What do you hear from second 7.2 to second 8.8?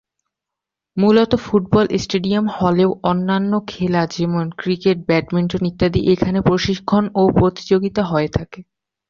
ও প্রতিযোগিতা হয়ে থাকে।